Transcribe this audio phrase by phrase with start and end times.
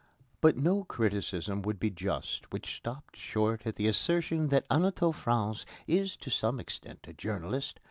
[0.41, 5.63] But no criticism would be just which stopped short at the assertion that Anatole France
[5.85, 7.79] is to some extent a journalist.